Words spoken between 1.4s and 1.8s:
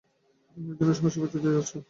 দিয়ে যােচ্ছ।